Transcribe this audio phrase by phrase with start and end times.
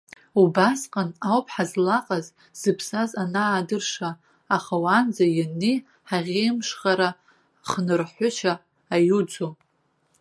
[0.41, 2.25] Убасҟан ауп ҳазлаҟаз
[2.59, 4.11] зыԥсаз анаадырша,
[4.55, 5.77] аха уанӡа ианнеи,
[6.09, 7.09] ҳаӷеимшхара,
[7.69, 8.53] хнырҳәышьа
[8.95, 9.53] аиуӡом.